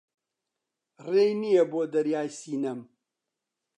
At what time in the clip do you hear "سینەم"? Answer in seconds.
2.39-2.79